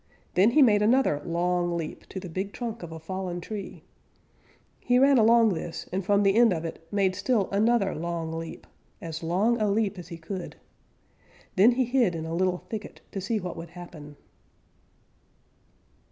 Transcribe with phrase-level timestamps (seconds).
[0.33, 3.83] Then he made another long leap to the big trunk of a fallen tree.
[4.79, 8.65] He ran along this and from the end of it made still another long leap,
[8.99, 10.55] as long a leap as he could.
[11.55, 14.15] Then he hid in a little thicket to see what would happen.